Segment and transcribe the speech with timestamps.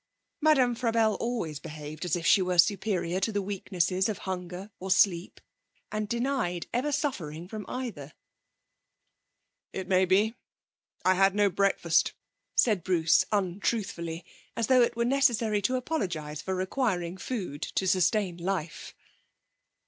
[0.41, 4.89] Madame Frabelle always behaved as if she were superior to the weaknesses of hunger or
[4.89, 5.39] sleep,
[5.91, 8.11] and denied ever suffering from either.
[9.73, 10.33] 'It may be.
[11.05, 12.13] I had no breakfast,'
[12.55, 14.25] said Bruce untruthfully,
[14.55, 18.95] as though it were necessary to apologise for requiring food to sustain life.